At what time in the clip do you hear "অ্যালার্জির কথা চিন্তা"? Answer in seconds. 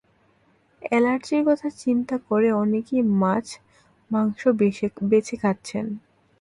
0.81-2.15